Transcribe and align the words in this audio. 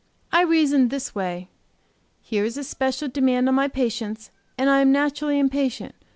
I 0.31 0.41
reasoned 0.41 0.89
this 0.89 1.13
way: 1.13 1.47
'Here 2.21 2.43
is 2.43 2.57
a 2.57 2.63
special 2.63 3.07
demand 3.07 3.47
on 3.47 3.53
my 3.53 3.67
patience, 3.67 4.31
and 4.57 4.67
I 4.67 4.79
am 4.81 4.91
naturally 4.91 5.37
impatient. 5.37 5.93